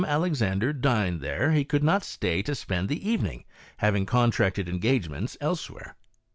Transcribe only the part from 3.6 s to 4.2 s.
having